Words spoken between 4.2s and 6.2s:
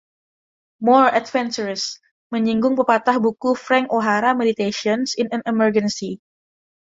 Meditations in an Emergency.